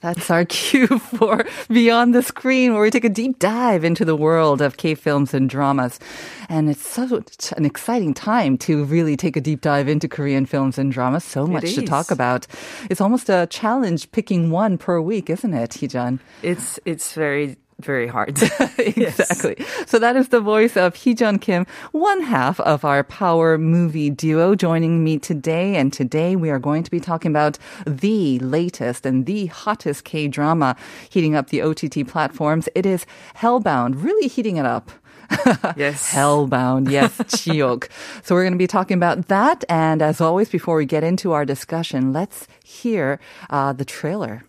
That's 0.00 0.30
our 0.30 0.44
cue 0.46 0.86
for 0.86 1.44
Beyond 1.68 2.14
the 2.14 2.22
Screen, 2.22 2.72
where 2.72 2.82
we 2.82 2.90
take 2.90 3.04
a 3.04 3.08
deep 3.08 3.38
dive 3.38 3.84
into 3.84 4.04
the 4.04 4.16
world 4.16 4.62
of 4.62 4.76
K 4.76 4.94
films 4.94 5.34
and 5.34 5.50
dramas. 5.50 5.98
And 6.48 6.70
it's 6.70 6.86
such 6.86 7.52
an 7.56 7.64
exciting 7.64 8.14
time 8.14 8.56
to 8.58 8.84
really 8.84 9.16
take 9.16 9.36
a 9.36 9.40
deep 9.40 9.60
dive 9.60 9.88
into 9.88 10.08
Korean 10.08 10.46
films 10.46 10.78
and 10.78 10.92
dramas. 10.92 11.24
So 11.24 11.46
much 11.46 11.74
to 11.74 11.82
talk 11.82 12.10
about. 12.10 12.46
It's 12.88 13.00
almost 13.00 13.28
a 13.28 13.46
challenge 13.50 14.10
picking 14.12 14.50
one 14.50 14.78
per 14.78 15.00
week, 15.00 15.28
isn't 15.30 15.54
it, 15.54 15.70
Heejun? 15.70 16.20
It's 16.42 16.78
it's 16.84 17.12
very 17.12 17.56
very 17.80 18.06
hard. 18.06 18.38
exactly. 18.78 19.56
So 19.86 19.98
that 19.98 20.16
is 20.16 20.28
the 20.28 20.40
voice 20.40 20.76
of 20.76 20.94
Heejun 20.94 21.40
Kim, 21.40 21.66
one 21.92 22.22
half 22.22 22.60
of 22.60 22.84
our 22.84 23.04
Power 23.04 23.56
movie 23.58 24.10
duo 24.10 24.54
joining 24.54 25.04
me 25.04 25.18
today. 25.18 25.76
And 25.76 25.92
today 25.92 26.36
we 26.36 26.50
are 26.50 26.58
going 26.58 26.82
to 26.82 26.90
be 26.90 27.00
talking 27.00 27.30
about 27.30 27.58
the 27.86 28.38
latest 28.40 29.06
and 29.06 29.26
the 29.26 29.46
hottest 29.46 30.04
K-drama 30.04 30.76
heating 31.08 31.34
up 31.34 31.48
the 31.48 31.62
OTT 31.62 32.06
platforms. 32.06 32.68
It 32.74 32.84
is 32.84 33.06
Hellbound, 33.36 34.02
really 34.02 34.28
heating 34.28 34.56
it 34.56 34.66
up. 34.66 34.90
Yes. 35.76 36.10
Hellbound, 36.12 36.90
yes, 36.90 37.18
지옥. 37.18 37.88
So 38.22 38.34
we're 38.34 38.42
going 38.42 38.54
to 38.54 38.58
be 38.58 38.66
talking 38.66 38.96
about 38.96 39.28
that. 39.28 39.62
And 39.68 40.00
as 40.00 40.20
always, 40.20 40.48
before 40.48 40.76
we 40.76 40.86
get 40.86 41.04
into 41.04 41.32
our 41.32 41.44
discussion, 41.44 42.12
let's 42.12 42.48
hear 42.64 43.20
uh, 43.50 43.74
the 43.74 43.84
trailer. 43.84 44.47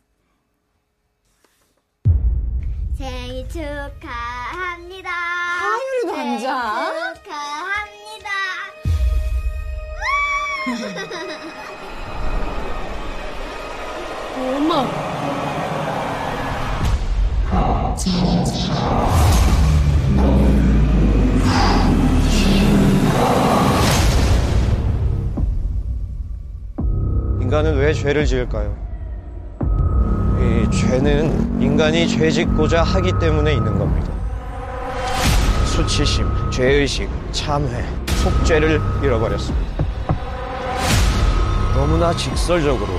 생일 3.00 3.48
축하합니다. 3.48 5.10
반장. 6.06 6.36
생일 6.36 7.16
축하합니다. 7.16 8.30
어머. 14.36 14.86
인간은 27.40 27.78
왜 27.78 27.94
죄를 27.94 28.26
지을까요? 28.26 28.89
이 30.40 30.72
죄는 30.72 31.62
인간이 31.62 32.08
죄 32.08 32.32
짓고자 32.32 32.84
하기 32.84 33.14
때문에 33.20 33.54
있는 33.54 33.78
겁니다. 33.78 34.10
수치심, 35.66 36.28
죄의식, 36.52 37.10
참회, 37.32 37.86
속죄를 38.08 38.82
잃어버렸습니다. 39.04 39.84
너무나 41.74 42.14
직설적으로 42.14 42.90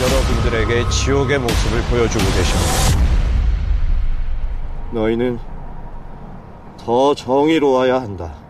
여러분들에게 0.00 0.88
지옥의 0.88 1.38
모습을 1.38 1.80
보여주고 1.82 2.24
계십니다. 2.24 3.04
너희는 4.92 5.38
더 6.84 7.14
정의로워야 7.14 8.00
한다. 8.00 8.43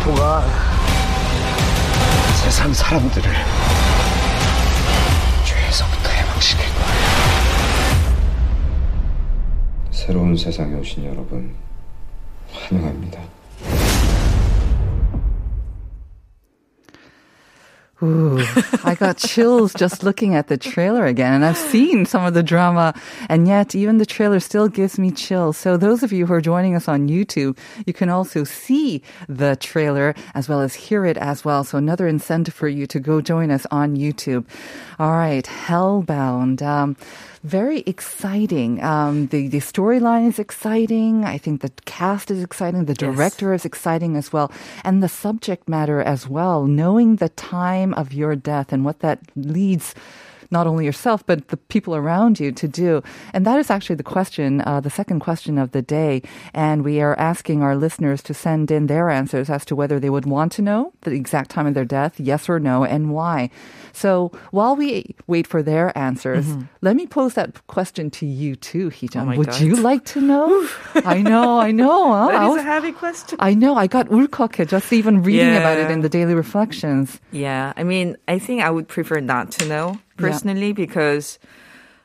공포가 0.00 0.42
세상 2.42 2.72
사람들을 2.72 3.30
죄에서부터 5.44 6.08
해방시킬 6.08 6.64
거야. 6.74 6.86
새로운 9.90 10.36
세상에 10.36 10.74
오신 10.76 11.04
여러분, 11.04 11.54
환영합니다. 12.52 13.20
Ooh, 18.02 18.40
I 18.82 18.96
got 18.98 19.18
chills 19.18 19.74
just 19.74 20.02
looking 20.02 20.34
at 20.34 20.48
the 20.48 20.56
trailer 20.56 21.04
again. 21.04 21.34
And 21.34 21.44
I've 21.44 21.58
seen 21.58 22.06
some 22.06 22.24
of 22.24 22.32
the 22.32 22.42
drama, 22.42 22.94
and 23.28 23.46
yet 23.46 23.74
even 23.74 23.98
the 23.98 24.06
trailer 24.06 24.40
still 24.40 24.68
gives 24.68 24.98
me 24.98 25.10
chills. 25.10 25.58
So 25.58 25.76
those 25.76 26.02
of 26.02 26.10
you 26.10 26.24
who 26.24 26.32
are 26.32 26.40
joining 26.40 26.74
us 26.74 26.88
on 26.88 27.08
YouTube, 27.08 27.58
you 27.86 27.92
can 27.92 28.08
also 28.08 28.44
see 28.44 29.02
the 29.28 29.56
trailer 29.56 30.14
as 30.34 30.48
well 30.48 30.62
as 30.62 30.74
hear 30.74 31.04
it 31.04 31.18
as 31.18 31.44
well. 31.44 31.62
So 31.62 31.76
another 31.76 32.08
incentive 32.08 32.54
for 32.54 32.68
you 32.68 32.86
to 32.86 33.00
go 33.00 33.20
join 33.20 33.50
us 33.50 33.66
on 33.70 33.96
YouTube. 33.96 34.46
All 34.98 35.12
right, 35.12 35.44
Hellbound. 35.44 36.62
Um, 36.62 36.96
very 37.42 37.80
exciting. 37.86 38.82
Um, 38.84 39.28
the 39.28 39.48
the 39.48 39.60
storyline 39.60 40.28
is 40.28 40.38
exciting. 40.38 41.24
I 41.24 41.38
think 41.38 41.62
the 41.62 41.72
cast 41.86 42.30
is 42.30 42.42
exciting. 42.44 42.84
The 42.84 42.92
director 42.92 43.54
is 43.54 43.64
exciting 43.64 44.16
as 44.16 44.30
well, 44.30 44.52
and 44.84 45.02
the 45.02 45.08
subject 45.08 45.66
matter 45.66 46.02
as 46.02 46.28
well. 46.28 46.66
Knowing 46.66 47.16
the 47.16 47.30
time 47.30 47.89
of 47.94 48.12
your 48.12 48.36
death 48.36 48.72
and 48.72 48.84
what 48.84 49.00
that 49.00 49.20
leads 49.36 49.94
not 50.50 50.66
only 50.66 50.84
yourself, 50.84 51.24
but 51.26 51.48
the 51.48 51.56
people 51.56 51.94
around 51.94 52.40
you 52.40 52.52
to 52.52 52.68
do? 52.68 53.02
And 53.32 53.46
that 53.46 53.58
is 53.58 53.70
actually 53.70 53.96
the 53.96 54.02
question, 54.02 54.62
uh, 54.66 54.80
the 54.80 54.90
second 54.90 55.20
question 55.20 55.58
of 55.58 55.72
the 55.72 55.82
day. 55.82 56.22
And 56.54 56.84
we 56.84 57.00
are 57.00 57.18
asking 57.18 57.62
our 57.62 57.76
listeners 57.76 58.22
to 58.24 58.34
send 58.34 58.70
in 58.70 58.86
their 58.86 59.10
answers 59.10 59.50
as 59.50 59.64
to 59.66 59.76
whether 59.76 60.00
they 60.00 60.10
would 60.10 60.26
want 60.26 60.52
to 60.52 60.62
know 60.62 60.92
the 61.02 61.12
exact 61.12 61.50
time 61.50 61.66
of 61.66 61.74
their 61.74 61.84
death, 61.84 62.18
yes 62.18 62.48
or 62.48 62.58
no, 62.58 62.84
and 62.84 63.12
why. 63.12 63.50
So 63.92 64.32
while 64.50 64.76
we 64.76 65.14
wait 65.26 65.46
for 65.46 65.62
their 65.62 65.96
answers, 65.96 66.46
mm-hmm. 66.46 66.62
let 66.80 66.96
me 66.96 67.06
pose 67.06 67.34
that 67.34 67.66
question 67.66 68.10
to 68.10 68.26
you 68.26 68.56
too, 68.56 68.90
Heejun. 68.90 69.34
Oh 69.34 69.36
would 69.36 69.48
God. 69.48 69.60
you 69.60 69.76
like 69.76 70.04
to 70.16 70.20
know? 70.20 70.68
I 71.04 71.22
know, 71.22 71.58
I 71.58 71.70
know. 71.70 71.90
Huh? 72.10 72.28
that 72.28 72.34
is 72.34 72.40
I 72.40 72.48
was, 72.48 72.60
a 72.60 72.62
heavy 72.62 72.92
question. 72.92 73.38
I 73.40 73.54
know. 73.54 73.76
I 73.76 73.86
got 73.86 74.08
울컥해 74.08 74.66
just 74.66 74.92
even 74.92 75.22
reading 75.22 75.46
yeah. 75.46 75.58
about 75.58 75.78
it 75.78 75.90
in 75.90 76.00
the 76.00 76.08
daily 76.08 76.34
reflections. 76.34 77.20
Yeah, 77.30 77.72
I 77.76 77.84
mean, 77.84 78.16
I 78.26 78.38
think 78.38 78.62
I 78.62 78.70
would 78.70 78.88
prefer 78.88 79.20
not 79.20 79.52
to 79.52 79.66
know 79.66 79.98
personally 80.20 80.72
because 80.72 81.38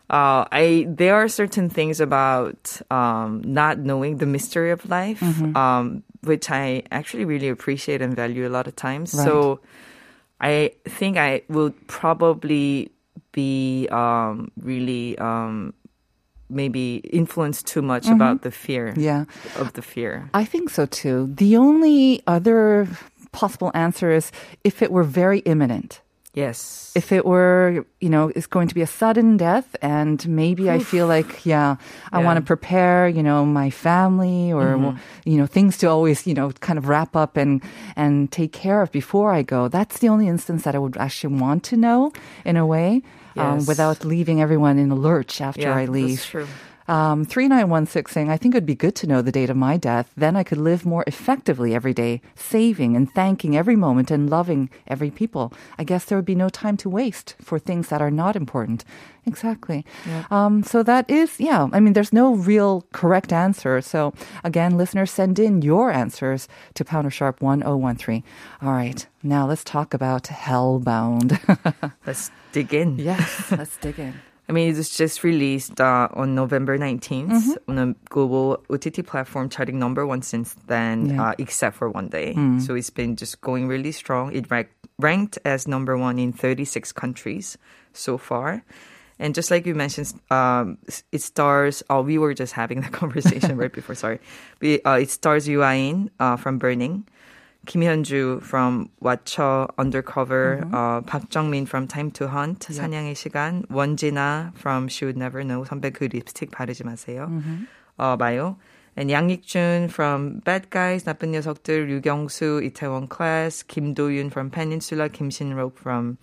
uh, 0.10 0.46
I 0.52 0.86
there 0.88 1.16
are 1.16 1.28
certain 1.28 1.70
things 1.70 2.00
about 2.00 2.82
um, 2.92 3.42
not 3.44 3.80
knowing 3.80 4.18
the 4.18 4.26
mystery 4.26 4.72
of 4.72 4.88
life, 4.90 5.20
Mm-hmm. 5.22 5.56
um, 5.58 6.04
which 6.24 6.50
I 6.50 6.84
actually 6.92 7.26
really 7.26 7.50
appreciate 7.50 8.02
and 8.02 8.16
value 8.16 8.48
a 8.48 8.54
lot 8.58 8.68
of 8.68 8.76
times. 8.76 9.12
So 9.12 9.60
I 10.42 10.72
think 10.86 11.18
I 11.18 11.42
will 11.50 11.72
probably 11.88 12.90
be 13.32 13.88
um, 13.92 14.52
really 14.62 15.18
um, 15.18 15.74
maybe 16.50 16.98
influenced 17.12 17.66
too 17.68 17.82
much 17.82 18.08
about 18.08 18.42
the 18.42 18.52
fear 18.52 18.94
Mm-hmm. 18.94 19.02
Yeah. 19.02 19.26
of 19.62 19.74
the 19.74 19.82
fear. 19.82 20.30
I 20.34 20.46
think 20.46 20.70
so 20.70 20.86
too. 20.86 21.28
The 21.36 21.58
only 21.58 22.22
other 22.28 22.88
possible 23.32 23.72
answer 23.74 24.12
is 24.12 24.32
if 24.64 24.82
it 24.82 24.92
were 24.92 25.04
very 25.04 25.40
imminent. 25.46 26.02
Yes. 26.36 26.92
If 26.96 27.12
it 27.12 27.26
were, 27.26 27.86
you 28.00 28.10
know, 28.10 28.32
it's 28.36 28.48
going 28.48 28.68
to 28.70 28.76
be 28.76 28.82
a 28.82 28.88
sudden 28.88 29.36
death, 29.38 29.76
and 29.82 30.26
maybe 30.28 30.70
I 30.72 30.80
feel 30.80 31.08
like, 31.08 31.46
yeah, 31.46 31.76
I 32.12 32.20
Yeah. 32.20 32.26
want 32.26 32.38
to 32.38 32.46
prepare, 32.46 33.08
you 33.10 33.24
know, 33.24 33.46
my 33.46 33.70
family 33.70 34.52
or, 34.54 34.96
you 35.26 35.38
know, 35.38 35.46
things 35.48 35.78
to 35.80 35.88
always, 35.90 36.28
you 36.28 36.34
know, 36.34 36.52
kind 36.60 36.78
of 36.80 36.88
wrap 36.88 37.16
up 37.16 37.36
and 37.38 37.62
and 37.96 38.32
take 38.32 38.52
care 38.52 38.82
of 38.82 38.92
before 38.92 39.32
I 39.40 39.44
go. 39.44 39.68
That's 39.68 39.98
the 40.00 40.08
only 40.10 40.28
instance 40.28 40.64
that 40.64 40.76
I 40.76 40.80
would 40.80 40.96
actually 40.98 41.36
want 41.42 41.64
to 41.72 41.76
know, 41.76 42.12
in 42.46 42.56
a 42.56 42.66
way, 42.66 43.02
um, 43.36 43.60
without 43.68 44.06
leaving 44.06 44.40
everyone 44.42 44.80
in 44.80 44.92
a 44.92 44.96
lurch 44.96 45.42
after 45.42 45.68
yeah, 45.68 45.76
I 45.84 45.86
leave. 45.86 46.20
That's 46.20 46.30
true. 46.30 46.48
Um, 46.88 47.26
3916 47.26 48.14
saying, 48.14 48.30
I 48.30 48.38
think 48.38 48.54
it 48.54 48.58
would 48.58 48.66
be 48.66 48.76
good 48.76 48.96
to 48.96 49.08
know 49.08 49.22
the 49.22 49.32
date 49.32 49.50
of 49.50 49.58
my 49.58 49.78
death. 49.78 50.12
Then 50.16 50.36
I 50.36 50.44
could 50.44 50.60
live 50.60 50.86
more 50.86 51.04
effectively 51.08 51.74
every 51.74 51.94
day, 51.94 52.22
saving 52.36 52.96
and 52.96 53.12
thanking 53.14 53.58
every 53.58 53.76
moment 53.76 54.12
and 54.12 54.30
loving 54.30 54.70
every 54.88 55.10
people. 55.10 55.52
I 55.80 55.84
guess 55.84 56.06
there 56.06 56.18
would 56.18 56.26
be 56.26 56.36
no 56.36 56.50
time 56.50 56.78
to 56.78 56.90
waste 56.90 57.36
for 57.42 57.58
things 57.58 57.90
that 57.90 58.02
are 58.02 58.12
not 58.12 58.36
important. 58.36 58.86
Exactly. 59.26 59.84
Um, 60.30 60.62
so 60.62 60.84
that 60.84 61.10
is, 61.10 61.40
yeah, 61.40 61.68
I 61.74 61.80
mean, 61.80 61.94
there's 61.94 62.14
no 62.14 62.36
real 62.36 62.86
correct 62.94 63.34
answer. 63.34 63.82
So 63.82 64.14
again, 64.44 64.78
listeners, 64.78 65.10
send 65.10 65.40
in 65.40 65.64
your 65.64 65.92
answers 65.92 66.48
to 66.76 66.86
Pounder 66.86 67.10
Sharp 67.10 67.42
1013. 67.42 68.24
All 68.62 68.72
right. 68.72 69.08
Now 69.24 69.48
let's 69.48 69.64
talk 69.64 69.96
about 69.96 70.26
Hellbound. 70.26 71.40
Let's 72.06 72.30
dig 72.52 72.74
in. 72.74 73.00
yes, 73.00 73.52
let's 73.52 73.76
dig 73.78 73.98
in. 73.98 74.14
I 74.48 74.52
mean, 74.54 74.70
it 74.70 74.78
was 74.78 74.96
just 74.96 75.24
released 75.24 75.82
uh, 75.82 76.08
on 76.14 76.36
November 76.36 76.78
19th 76.78 77.30
Mm-hmm. 77.30 77.72
on 77.72 77.78
a 77.80 77.96
global 78.10 78.64
OTT 78.70 79.06
platform, 79.06 79.50
charting 79.50 79.80
number 79.80 80.06
one 80.06 80.22
since 80.22 80.54
then, 80.68 81.10
Yeah. 81.10 81.30
uh, 81.30 81.34
except 81.40 81.76
for 81.78 81.90
one 81.90 82.10
day. 82.10 82.34
Mm. 82.36 82.62
So 82.62 82.76
it's 82.76 82.92
been 82.92 83.16
just 83.16 83.42
going 83.42 83.68
really 83.68 83.92
strong. 83.92 84.32
It 84.34 84.52
ranked, 84.52 84.74
ranked 85.00 85.40
as 85.46 85.68
number 85.68 85.98
one 85.98 86.20
in 86.20 86.32
36 86.32 86.92
countries 86.94 87.58
so 87.94 88.18
far. 88.18 88.64
And 89.18 89.34
just 89.34 89.50
like 89.50 89.66
you 89.66 89.74
mentioned, 89.74 90.14
um, 90.30 90.78
it 91.12 91.22
stars. 91.22 91.82
Oh, 91.90 92.02
we 92.02 92.18
were 92.18 92.34
just 92.36 92.54
having 92.54 92.82
that 92.82 92.92
conversation 93.02 93.56
right 93.58 93.72
before. 93.72 93.96
Sorry, 93.96 94.20
we, 94.60 94.82
uh, 94.84 94.98
it 95.00 95.10
stars 95.10 95.48
Yoo 95.48 95.64
Ah-in 95.64 96.12
uh, 96.20 96.36
from 96.36 96.60
Burning, 96.60 97.08
Kim 97.67 97.83
Hyun-ju 97.83 98.41
from 98.41 98.89
Watcha 99.03 99.69
Undercover, 99.77 100.65
uh, 100.73 101.03
Park 101.03 101.25
Jung-min 101.31 101.67
from 101.67 101.87
Time 101.87 102.11
to 102.13 102.29
Hunt, 102.29 102.61
사냥의 102.61 103.15
시간, 103.15 103.65
원진아 103.69 104.53
from 104.57 104.89
She 104.89 105.05
Would 105.05 105.19
Never 105.19 105.45
Know, 105.45 105.65
선배 105.65 105.91
그 105.91 106.05
립스틱 106.09 106.51
바르지 106.51 106.85
마세요, 106.85 107.29
uh, 107.99 108.17
마요, 108.17 108.57
and 108.97 109.11
Yang 109.11 109.31
Ik-jun 109.31 109.89
from 109.89 110.41
Bad 110.41 110.71
Guys, 110.71 111.05
나쁜 111.05 111.33
녀석들, 111.33 111.91
유경수, 111.91 112.63
Itaewon 112.65 113.09
Class, 113.11 113.63
Kim 113.69 113.93
Do-yoon 113.93 114.31
from 114.31 114.49
Peninsula, 114.51 115.11
Kim 115.11 115.29
Shin-rok 115.31 115.77
from 115.77 116.17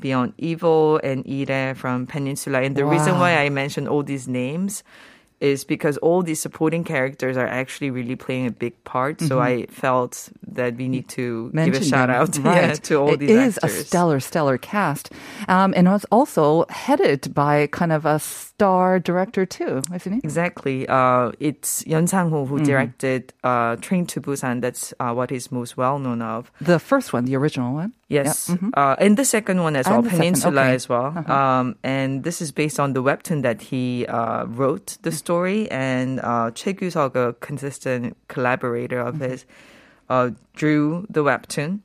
Beyond 0.00 0.32
Evil, 0.38 0.98
and 1.04 1.22
Ire 1.28 1.74
from 1.74 2.06
Peninsula. 2.06 2.62
And 2.62 2.74
the 2.74 2.86
reason 2.86 3.14
Wow. 3.20 3.28
why 3.28 3.36
I 3.44 3.50
mentioned 3.50 3.86
all 3.86 4.02
these 4.02 4.26
names 4.26 4.82
is 5.41 5.63
because 5.65 5.97
all 5.97 6.21
these 6.23 6.39
supporting 6.39 6.83
characters 6.83 7.35
are 7.37 7.47
actually 7.47 7.91
really 7.91 8.15
playing 8.15 8.47
a 8.47 8.51
big 8.51 8.73
part. 8.83 9.19
So 9.21 9.39
I 9.41 9.65
felt 9.67 10.29
that 10.47 10.75
we 10.77 10.87
need 10.87 11.07
to 11.09 11.51
give 11.53 11.75
a 11.75 11.83
shout 11.83 12.07
them. 12.07 12.15
out 12.15 12.37
right. 12.45 12.67
yeah, 12.69 12.73
to 12.73 12.95
all 12.95 13.13
It 13.13 13.19
these 13.19 13.29
It 13.29 13.37
is 13.37 13.57
actors. 13.57 13.75
a 13.79 13.83
stellar, 13.83 14.19
stellar 14.19 14.57
cast. 14.57 15.11
Um, 15.47 15.73
and 15.75 15.87
it's 15.87 16.05
also 16.11 16.65
headed 16.69 17.33
by 17.33 17.67
kind 17.67 17.91
of 17.91 18.05
a 18.05 18.19
star 18.19 18.99
director 18.99 19.45
too, 19.45 19.81
isn't 19.93 20.13
it? 20.13 20.23
Exactly. 20.23 20.87
Uh, 20.87 21.31
it's 21.39 21.83
Yeon 21.83 22.07
Sang-ho 22.07 22.45
Mm-hmm. 22.45 22.57
who 22.57 22.65
directed 22.65 23.33
uh, 23.43 23.75
Train 23.77 24.05
to 24.07 24.21
Busan. 24.21 24.61
That's 24.61 24.93
uh, 24.99 25.13
what 25.13 25.29
he's 25.31 25.51
most 25.51 25.75
well 25.77 25.99
known 25.99 26.21
of. 26.21 26.51
The 26.61 26.79
first 26.79 27.11
one, 27.13 27.25
the 27.25 27.35
original 27.35 27.73
one. 27.73 27.93
Yes, 28.07 28.49
Yeah, 28.49 28.55
mhm. 28.57 28.69
uh, 28.77 28.95
and 28.99 29.17
the 29.17 29.25
second 29.25 29.63
one 29.63 29.75
as 29.75 29.87
And 29.87 30.03
well, 30.03 30.11
Peninsula 30.11 30.61
okay. 30.61 30.75
as 30.75 30.87
well. 30.87 31.07
Uh-huh. 31.17 31.33
Um, 31.33 31.75
and 31.83 32.23
this 32.23 32.39
is 32.39 32.51
based 32.51 32.79
on 32.79 32.93
the 32.93 33.01
webtoon 33.01 33.41
that 33.41 33.61
he 33.63 34.05
uh, 34.05 34.45
wrote 34.45 34.97
the 35.01 35.11
story, 35.25 35.65
and 35.73 36.21
uh, 36.21 36.51
Choi 36.53 36.73
Kyu-seok, 36.77 37.15
a 37.15 37.33
consistent 37.41 38.13
collaborator 38.29 38.99
of 39.01 39.15
Mm-hmm. 39.15 39.31
his, 39.31 39.45
uh, 40.09 40.29
drew 40.53 41.05
the 41.09 41.23
webtoon. 41.23 41.81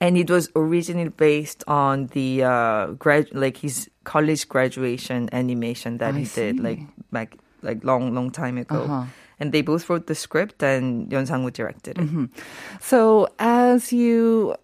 And 0.00 0.16
it 0.16 0.30
was 0.30 0.50
originally 0.54 1.10
based 1.10 1.62
on 1.66 2.06
the 2.14 2.42
uh, 2.46 2.86
grad, 2.98 3.30
like 3.34 3.58
his 3.58 3.90
college 4.04 4.46
graduation 4.48 5.28
animation 5.34 5.98
that 5.98 6.14
I 6.14 6.22
he 6.22 6.26
did, 6.34 6.60
like 6.62 6.82
like 7.10 7.34
like 7.62 7.82
long 7.82 8.14
long 8.14 8.30
time 8.30 8.58
ago. 8.62 8.82
Uh-huh. 8.86 9.06
And 9.40 9.52
they 9.52 9.62
both 9.62 9.88
wrote 9.88 10.06
the 10.08 10.14
script, 10.14 10.62
and 10.62 11.08
Yeon 11.10 11.26
Sang-ho 11.26 11.50
directed 11.50 11.98
it. 11.98 12.04
Mm-hmm. 12.04 12.24
So, 12.80 13.28
as 13.38 13.92
you 13.92 14.56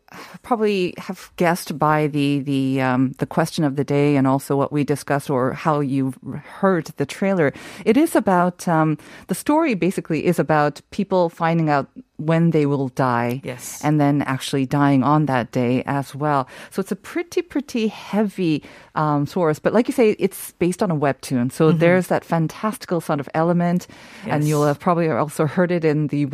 probably 0.43 0.95
have 0.99 1.31
guessed 1.37 1.79
by 1.79 2.07
the 2.09 2.41
the 2.41 2.81
um, 2.83 3.13
the 3.19 3.27
question 3.27 3.63
of 3.65 3.77
the 3.77 3.85
day, 3.85 4.17
and 4.17 4.27
also 4.27 4.57
what 4.57 4.73
we 4.73 4.83
discussed, 4.85 5.31
or 5.31 5.53
how 5.53 5.81
you 5.81 6.13
heard 6.61 6.87
the 6.97 7.07
trailer, 7.07 7.53
it 7.85 7.97
is 7.97 8.17
about 8.17 8.67
um, 8.67 8.99
the 9.29 9.35
story. 9.35 9.75
Basically, 9.75 10.27
is 10.27 10.39
about 10.39 10.81
people 10.91 11.29
finding 11.31 11.71
out 11.71 11.87
when 12.17 12.51
they 12.53 12.65
will 12.67 12.89
die, 12.95 13.41
Yes. 13.43 13.83
and 13.83 13.99
then 14.01 14.23
actually 14.23 14.67
dying 14.67 15.03
on 15.03 15.27
that 15.27 15.51
day 15.51 15.83
as 15.85 16.15
well. 16.15 16.47
So 16.71 16.79
it's 16.81 16.93
a 16.93 16.97
pretty 16.97 17.43
pretty 17.43 17.89
heavy 17.89 18.63
um, 18.95 19.27
source, 19.27 19.59
but 19.59 19.73
like 19.73 19.89
you 19.89 19.95
say, 19.95 20.15
it's 20.19 20.53
based 20.59 20.83
on 20.83 20.91
a 20.91 20.97
webtoon. 20.97 21.51
So 21.51 21.73
there's 21.73 22.07
that 22.09 22.25
fantastical 22.25 23.01
sort 23.01 23.19
of 23.21 23.29
element, 23.35 23.87
and 24.27 24.43
Yes. 24.45 24.51
You'll 24.65 24.73
have 24.73 24.81
probably 24.81 25.11
also 25.11 25.47
heard 25.47 25.71
it 25.71 25.85
in 25.85 26.09
the 26.09 26.27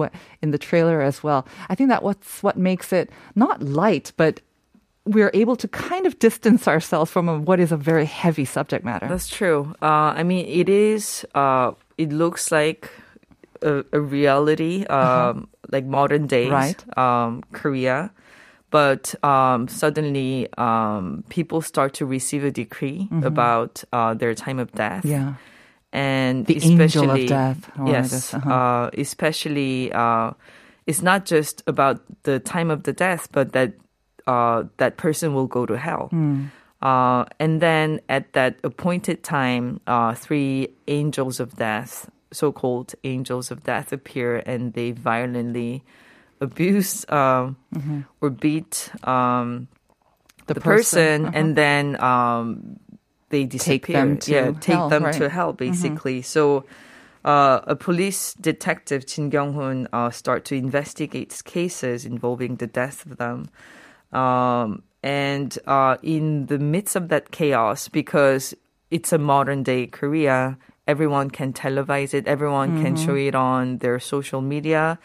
in 0.43 0.50
the 0.53 0.59
trailer 0.59 1.03
as 1.03 1.23
well. 1.23 1.47
I 1.69 1.75
think 1.75 1.91
that 1.91 2.03
what's 2.03 2.43
what 2.43 2.56
makes 2.56 2.93
it 2.93 3.11
not 3.35 3.61
light, 3.62 4.12
but 4.17 4.41
we're 5.05 5.31
able 5.35 5.56
to 5.56 5.67
kind 5.67 6.06
of 6.06 6.19
distance 6.19 6.69
ourselves 6.69 7.11
from 7.11 7.29
a, 7.29 7.38
what 7.38 7.59
is 7.59 7.73
a 7.73 7.77
very 7.77 8.05
heavy 8.06 8.44
subject 8.44 8.85
matter. 8.85 9.09
That's 9.09 9.29
true. 9.29 9.75
Uh, 9.82 10.15
I 10.15 10.23
mean, 10.23 10.47
it 10.47 10.69
is. 10.69 11.27
Uh, 11.35 11.73
it 11.99 12.12
looks 12.12 12.53
like 12.53 12.91
a, 13.62 13.82
a 13.93 14.00
reality, 14.00 14.85
um, 14.87 15.49
like 15.73 15.85
modern 15.85 16.27
days, 16.27 16.53
Uh-huh. 16.53 16.56
Right. 16.94 16.99
Um, 16.99 17.43
Korea. 17.53 18.12
But 18.71 19.17
um, 19.25 19.67
suddenly, 19.67 20.47
um, 20.56 21.25
people 21.29 21.61
start 21.61 21.93
to 21.94 22.06
receive 22.06 22.44
a 22.44 22.53
decree 22.53 23.09
about 23.25 23.82
uh, 23.93 24.15
their 24.15 24.32
time 24.35 24.61
of 24.61 24.71
death. 24.73 25.03
Mm-hmm. 25.03 25.11
yeah. 25.11 25.35
And 25.92 26.46
The 26.46 26.60
angel 26.62 27.10
of 27.10 27.26
death, 27.26 27.70
yes, 27.87 28.34
uh-huh. 28.34 28.50
uh, 28.50 28.90
especially 28.96 29.92
uh, 29.92 30.32
it's 30.87 31.02
not 31.02 31.26
just 31.26 31.62
about 31.66 32.00
the 32.22 32.38
time 32.38 32.70
of 32.70 32.84
the 32.84 32.92
death, 32.92 33.28
but 33.32 33.52
that 33.52 33.75
uh, 34.26 34.64
that 34.76 34.96
person 34.96 35.34
will 35.34 35.46
go 35.46 35.66
to 35.66 35.76
hell. 35.76 36.10
Uh, 36.82 37.25
and 37.38 37.60
then 37.60 38.00
at 38.08 38.32
that 38.32 38.56
appointed 38.64 39.22
time, 39.22 39.81
uh, 39.87 40.14
three 40.14 40.69
angels 40.88 41.40
of 41.40 41.56
death, 41.56 42.10
so-called 42.32 42.94
angels 43.04 43.50
of 43.50 43.64
death, 43.64 43.93
appear, 43.93 44.43
and 44.46 44.72
they 44.72 44.93
violently 44.93 45.82
abuse 46.40 47.04
um, 47.10 47.56
or 48.20 48.31
beat 48.31 48.90
um, 49.04 49.69
The 50.46 50.54
the, 50.54 50.60
person, 50.60 50.72
person, 50.72 51.26
uh-huh. 51.26 51.38
and 51.38 51.56
then 51.56 52.02
um, 52.02 52.81
they 53.31 53.47
Take 53.47 53.50
disappear. 53.50 53.97
them 53.97 54.19
to 54.19 54.31
yeah, 54.31 54.53
take 54.61 54.77
hell, 54.77 54.88
them 54.88 55.05
right. 55.05 55.15
to 55.15 55.29
hell, 55.29 55.53
basically. 55.53 56.23
So. 56.23 56.65
Uh, 57.23 57.61
a 57.65 57.77
police 57.77 58.32
detective, 58.41 59.05
Jin 59.05 59.31
Kyung-hoon, 59.31 59.88
uh, 59.93 60.09
start 60.09 60.47
to 60.47 60.55
investigate 60.55 61.43
cases 61.44 62.06
involving 62.06 62.56
the 62.56 62.67
death 62.67 63.05
of 63.05 63.19
them. 63.19 63.50
Um, 64.11 64.82
and 65.03 65.53
uh, 65.67 65.99
in 66.03 66.47
the 66.47 66.59
midst 66.59 66.97
of 66.97 67.09
that 67.09 67.31
chaos, 67.31 67.88
because 67.88 68.55
it's 68.91 69.12
a 69.12 69.19
modern 69.19 69.62
day 69.62 69.87
Korea, 69.87 70.56
everyone 70.88 71.29
can 71.29 71.53
televise 71.53 72.15
it, 72.15 72.27
everyone 72.27 72.82
can 72.82 72.97
show 72.97 73.15
it 73.15 73.35
on 73.35 73.85
their 73.85 74.00
social 74.00 74.41
media. 74.41 74.99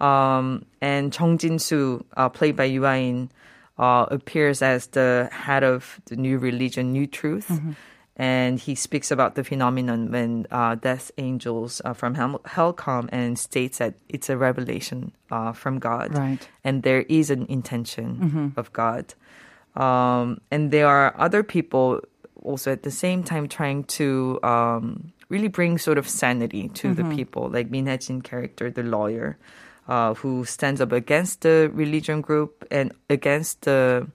Um, 0.00 0.66
and 0.80 1.12
Chung 1.12 1.38
Jin-soo, 1.38 2.04
uh, 2.16 2.28
played 2.28 2.56
by 2.56 2.64
Yoo 2.64 2.84
Ah-in, 2.84 3.30
uh, 3.78 4.06
appears 4.10 4.62
as 4.62 4.88
the 4.88 5.28
head 5.32 5.62
of 5.64 6.00
the 6.06 6.16
new 6.16 6.38
religion, 6.38 6.92
New 6.92 7.06
Truth. 7.06 7.50
And 8.14 8.58
he 8.60 8.74
speaks 8.74 9.10
about 9.10 9.34
the 9.36 9.42
phenomenon 9.42 10.12
when 10.12 10.46
uh, 10.50 10.74
death 10.76 11.10
angels 11.16 11.80
uh, 11.82 11.94
from 11.94 12.14
hell, 12.14 12.42
hell 12.44 12.72
come 12.74 13.08
and 13.10 13.38
states 13.38 13.78
that 13.78 13.94
it's 14.10 14.28
a 14.28 14.36
revelation 14.36 15.12
uh, 15.30 15.52
from 15.52 15.78
God 15.80 16.12
Right. 16.14 16.46
and 16.62 16.82
there 16.82 17.02
is 17.08 17.30
an 17.30 17.46
intention 17.48 18.52
of 18.56 18.70
God. 18.74 19.14
Um, 19.74 20.42
and 20.50 20.70
there 20.70 20.86
are 20.86 21.14
other 21.16 21.42
people 21.42 22.00
also 22.42 22.70
at 22.72 22.82
the 22.82 22.90
same 22.90 23.24
time 23.24 23.48
trying 23.48 23.84
to 23.96 24.38
um, 24.42 25.12
really 25.30 25.48
bring 25.48 25.78
sort 25.78 25.96
of 25.96 26.06
sanity 26.06 26.68
to 26.84 26.92
the 26.92 27.04
people, 27.16 27.48
like 27.48 27.70
Min 27.70 27.86
Hae-jin 27.86 28.20
character, 28.20 28.70
the 28.70 28.82
lawyer, 28.82 29.38
uh, 29.88 30.14
who 30.14 30.44
stands 30.44 30.80
up 30.80 30.92
against 30.92 31.42
the 31.42 31.70
religion 31.72 32.20
group 32.20 32.64
and 32.70 32.92
against 33.10 33.62
the 33.62 34.06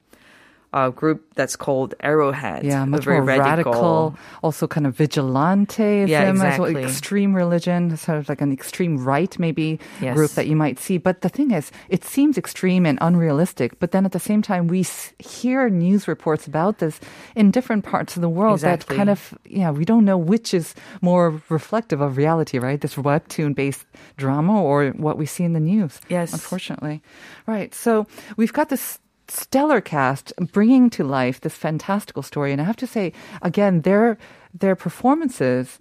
uh, 0.74 0.90
group 0.90 1.24
that's 1.36 1.56
called 1.56 1.96
Arrowhead. 2.02 2.64
Yeah, 2.64 2.84
a 2.84 2.86
much 2.86 3.06
very 3.06 3.18
more 3.18 3.26
radical. 3.40 4.18
Also, 4.44 4.68
kind 4.68 4.86
of 4.86 4.96
vigilanteism 4.96 6.08
Yeah, 6.08 6.24
as 6.24 6.40
well. 6.40 6.66
exactly. 6.66 6.84
Extreme 6.84 7.34
religion, 7.36 7.96
sort 7.98 8.18
of 8.18 8.30
like 8.30 8.42
an 8.42 8.52
extreme 8.52 8.98
right, 9.04 9.38
maybe 9.40 9.80
Yes. 10.02 10.16
group 10.16 10.32
that 10.32 10.48
you 10.48 10.56
might 10.56 10.80
see. 10.80 10.98
But 10.98 11.22
the 11.22 11.30
thing 11.30 11.52
is, 11.52 11.72
it 11.90 12.04
seems 12.04 12.38
extreme 12.38 12.86
and 12.86 12.98
unrealistic. 13.02 13.80
But 13.80 13.92
then 13.92 14.06
at 14.06 14.12
the 14.12 14.20
same 14.20 14.42
time, 14.42 14.68
we 14.68 14.86
hear 15.20 15.70
news 15.70 16.08
reports 16.08 16.48
about 16.48 16.80
this 16.80 17.00
in 17.36 17.52
different 17.52 17.86
parts 17.86 18.16
of 18.16 18.22
the 18.22 18.30
world 18.30 18.60
that 18.62 18.86
kind 18.88 19.10
of, 19.10 19.34
yeah, 19.46 19.72
we 19.72 19.86
don't 19.86 20.06
know 20.06 20.18
which 20.18 20.54
is 20.54 20.76
more 21.02 21.42
reflective 21.50 22.02
of 22.02 22.18
reality, 22.18 22.60
right? 22.60 22.80
This 22.82 22.96
webtoon 22.96 23.56
based 23.56 23.86
drama 24.18 24.62
or 24.62 24.90
what 24.92 25.18
we 25.18 25.26
see 25.26 25.44
in 25.44 25.54
the 25.54 25.60
news. 25.60 26.00
Yes. 26.10 26.34
Unfortunately. 26.34 27.02
Right. 27.48 27.74
So 27.74 28.06
we've 28.36 28.54
got 28.54 28.70
this 28.70 29.00
stellar 29.30 29.82
cast 29.82 30.34
bringing 30.52 30.90
to 30.92 31.04
life 31.04 31.42
this 31.42 31.56
fantastical 31.56 32.24
story. 32.24 32.52
And 32.52 32.62
I 32.62 32.66
have 32.66 32.78
to 32.78 32.88
say, 32.88 33.14
again, 33.42 33.82
their 33.82 34.18
their 34.54 34.76
performances, 34.76 35.78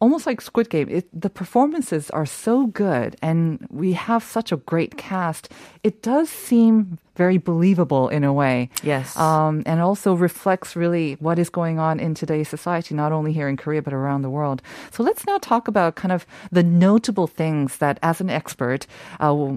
almost 0.00 0.26
like 0.26 0.42
Squid 0.42 0.68
Game, 0.68 0.88
it, 0.90 1.08
the 1.18 1.30
performances 1.30 2.10
are 2.10 2.26
so 2.26 2.66
good, 2.66 3.16
and 3.22 3.66
we 3.70 3.94
have 3.94 4.22
such 4.22 4.52
a 4.52 4.56
great 4.56 4.98
cast. 4.98 5.48
It 5.82 6.02
does 6.02 6.28
seem 6.28 6.98
very 7.16 7.38
believable 7.38 8.08
in 8.08 8.24
a 8.24 8.32
way. 8.32 8.68
Yes. 8.82 9.16
Um, 9.16 9.62
and 9.66 9.80
also 9.80 10.14
reflects 10.14 10.76
really 10.76 11.14
what 11.20 11.38
is 11.38 11.48
going 11.50 11.78
on 11.78 12.00
in 12.00 12.14
today's 12.14 12.48
society, 12.48 12.94
not 12.94 13.12
only 13.12 13.32
here 13.32 13.48
in 13.48 13.56
Korea, 13.56 13.82
but 13.82 13.94
around 13.94 14.22
the 14.22 14.30
world. 14.30 14.62
So 14.92 15.02
let's 15.02 15.26
now 15.26 15.38
talk 15.38 15.66
about 15.66 15.96
kind 15.96 16.12
of 16.12 16.26
the 16.52 16.62
notable 16.62 17.26
things 17.26 17.78
that, 17.78 17.98
as 18.02 18.20
an 18.20 18.30
expert, 18.30 18.86
uh, 19.20 19.56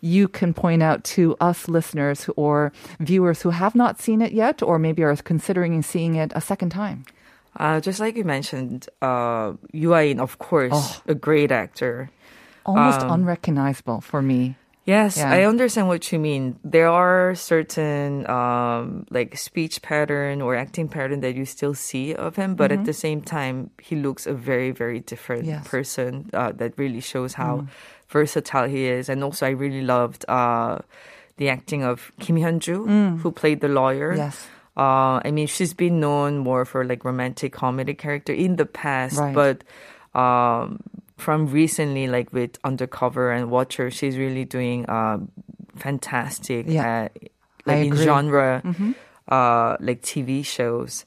you 0.00 0.28
can 0.28 0.54
point 0.54 0.82
out 0.82 1.04
to 1.16 1.36
us 1.40 1.68
listeners 1.68 2.28
or 2.36 2.72
viewers 2.98 3.42
who 3.42 3.50
have 3.50 3.74
not 3.74 4.00
seen 4.00 4.22
it 4.22 4.32
yet, 4.32 4.62
or 4.62 4.78
maybe 4.78 5.02
are 5.02 5.16
considering 5.16 5.82
seeing 5.82 6.14
it 6.14 6.32
a 6.34 6.40
second 6.40 6.70
time. 6.70 7.04
Uh, 7.56 7.80
just 7.80 7.98
like 8.00 8.16
you 8.16 8.24
mentioned, 8.24 8.88
uh, 9.02 9.52
Yoo 9.72 9.92
Ah-in, 9.92 10.20
of 10.20 10.38
course, 10.38 10.70
Oh. 10.72 11.02
a 11.08 11.14
great 11.14 11.50
actor. 11.50 12.10
Almost 12.64 13.00
Um, 13.02 13.10
unrecognizable 13.10 14.00
for 14.00 14.22
me. 14.22 14.54
Yes, 14.86 15.18
Yeah. 15.18 15.30
I 15.30 15.44
understand 15.44 15.88
what 15.88 16.10
you 16.10 16.18
mean. 16.18 16.56
There 16.64 16.88
are 16.88 17.34
certain 17.34 18.26
um, 18.30 19.04
like 19.10 19.36
speech 19.36 19.82
pattern 19.82 20.40
or 20.40 20.54
acting 20.56 20.88
pattern 20.88 21.20
that 21.20 21.34
you 21.36 21.44
still 21.44 21.74
see 21.74 22.14
of 22.14 22.36
him, 22.36 22.54
but 22.54 22.72
at 22.72 22.84
the 22.84 22.92
same 22.94 23.20
time, 23.20 23.70
he 23.82 23.94
looks 23.96 24.26
a 24.26 24.32
very, 24.32 24.70
very 24.72 25.00
different 25.00 25.42
Mm-hmm. 25.42 25.50
Yes. 25.62 25.68
person. 25.68 26.30
Uh, 26.32 26.52
that 26.56 26.74
really 26.78 27.00
shows 27.00 27.34
how 27.34 27.66
versatile 28.10 28.68
he 28.68 28.86
is. 28.86 29.08
And 29.08 29.22
also, 29.24 29.46
I 29.46 29.50
really 29.50 29.82
loved 29.82 30.24
uh, 30.28 30.78
the 31.38 31.48
acting 31.48 31.82
of 31.84 32.10
Kim 32.20 32.36
Hyun-ju, 32.36 33.16
who 33.22 33.30
played 33.32 33.60
the 33.62 33.68
lawyer. 33.68 34.14
Yes. 34.14 34.46
Uh, 34.76 35.20
I 35.24 35.30
mean, 35.32 35.46
she's 35.46 35.74
been 35.74 36.00
known 36.00 36.38
more 36.38 36.64
for 36.64 36.84
like 36.84 37.04
romantic 37.04 37.52
comedy 37.52 37.94
character 37.94 38.32
in 38.32 38.56
the 38.56 38.66
past, 38.66 39.18
Right. 39.18 39.34
but 39.34 39.64
um, 40.18 40.80
from 41.16 41.46
recently, 41.48 42.08
like 42.08 42.32
with 42.32 42.58
Undercover 42.64 43.30
and 43.30 43.50
Watcher, 43.50 43.90
she's 43.90 44.16
really 44.16 44.44
doing 44.44 44.86
uh, 44.88 45.18
fantastic 45.76 46.66
Yeah. 46.68 47.08
at, 47.10 47.12
I 47.66 47.70
like 47.76 47.86
in 47.86 47.92
agree. 47.92 48.04
genre, 48.04 48.62
uh, 49.28 49.76
like 49.80 50.02
TV 50.02 50.44
shows. 50.44 51.04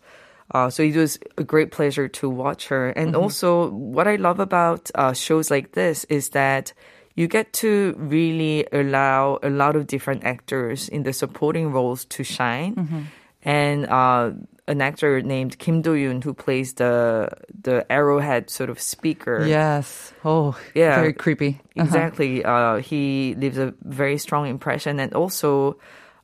Uh, 0.52 0.70
so 0.70 0.84
it 0.84 0.96
was 0.96 1.18
a 1.38 1.44
great 1.44 1.72
pleasure 1.72 2.08
to 2.08 2.30
watch 2.30 2.68
her. 2.68 2.90
And 2.90 3.16
also, 3.16 3.70
what 3.72 4.08
I 4.08 4.18
love 4.18 4.40
about 4.40 4.92
uh, 4.94 5.14
shows 5.14 5.50
like 5.50 5.72
this 5.72 6.04
is 6.10 6.30
that 6.30 6.74
you 7.16 7.28
get 7.28 7.54
to 7.54 7.94
really 7.98 8.66
allow 8.72 9.40
a 9.44 9.50
lot 9.50 9.76
of 9.76 9.88
different 9.88 10.24
actors 10.24 10.90
in 10.90 11.04
the 11.04 11.14
supporting 11.14 11.72
roles 11.72 12.06
to 12.06 12.24
shine. 12.24 13.08
And 13.46 13.86
uh, 13.88 14.32
an 14.68 14.82
actor 14.82 15.22
named 15.22 15.60
Kim 15.60 15.82
Do 15.82 15.94
Yoon, 15.96 16.24
who 16.24 16.34
plays 16.34 16.74
the 16.76 17.28
the 17.62 17.86
arrowhead 17.92 18.50
sort 18.50 18.70
of 18.70 18.80
speaker. 18.80 19.46
Yes. 19.46 20.14
Oh, 20.24 20.56
Yeah. 20.74 20.96
very 20.96 21.12
creepy. 21.14 21.60
Uh-huh. 21.76 21.84
Exactly. 21.84 22.44
Uh, 22.46 22.78
he 22.78 23.36
leaves 23.38 23.58
a 23.58 23.74
very 23.84 24.18
strong 24.18 24.48
impression. 24.48 25.00
And 25.00 25.14
also, 25.14 25.76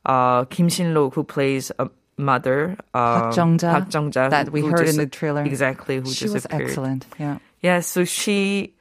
uh, 0.06 0.44
Kim 0.46 0.68
Shin-rok, 0.70 1.12
who 1.14 1.22
plays 1.24 1.70
a 1.78 1.90
mother. 2.16 2.76
Uh, 2.94 3.20
Park 3.20 3.36
Jung-ja, 3.36 3.70
Park 3.72 3.92
Jung-ja, 3.92 4.28
that 4.30 4.46
who- 4.46 4.52
we 4.52 4.60
who 4.62 4.68
heard 4.72 4.88
in 4.88 4.96
the 4.96 5.06
trailer. 5.06 5.44
Exactly. 5.44 5.98
Who 6.00 6.06
She 6.08 6.24
just 6.24 6.34
was 6.34 6.44
appeared. 6.46 6.62
excellent. 6.72 7.04
Yeah. 7.18 7.38
Yeah, 7.60 7.80
so 7.80 8.04
she 8.08 8.72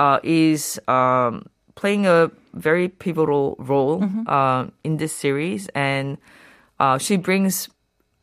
uh, 0.00 0.16
is 0.24 0.80
um, 0.88 1.44
playing 1.76 2.06
a 2.08 2.30
very 2.56 2.88
pivotal 2.88 3.54
role 3.60 4.00
Mm-hmm. 4.00 4.24
uh, 4.26 4.62
in 4.82 4.96
this 4.96 5.12
series, 5.12 5.68
and 5.76 6.16
uh, 6.80 6.96
she 6.96 7.16
brings 7.20 7.68